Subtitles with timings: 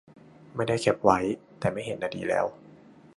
[0.55, 1.19] ไม่ได้แคปไว้
[1.59, 2.45] แต่ไม่เห็นอะดีแล้ว